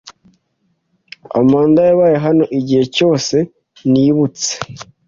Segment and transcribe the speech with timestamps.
[1.39, 3.35] Amanda yabaye hano igihe cyose
[3.91, 4.51] nibutse.